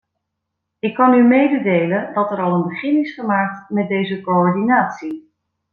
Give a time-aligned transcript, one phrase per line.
[0.79, 5.31] Ik kan u mededelen dat er al een begin is gemaakt met deze coördinatie.